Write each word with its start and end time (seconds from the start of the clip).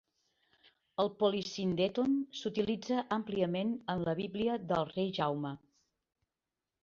El 1.01 1.09
polisíndeton 1.23 2.15
s'utilitza 2.39 3.03
àmpliament 3.17 3.75
en 3.95 4.01
la 4.09 4.15
Bíblia 4.23 4.55
del 4.71 4.89
rei 4.95 5.13
Jaume. 5.19 5.55